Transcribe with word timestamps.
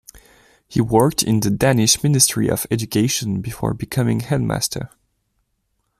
He 0.67 0.81
worked 0.81 1.21
in 1.21 1.41
the 1.41 1.51
Danish 1.51 2.01
Ministry 2.01 2.49
of 2.49 2.65
Education 2.71 3.39
before 3.39 3.75
becoming 3.75 4.21
headmaster. 4.21 4.89